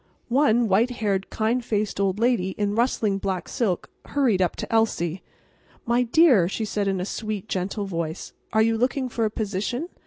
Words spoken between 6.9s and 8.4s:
a sweet, gentle voice,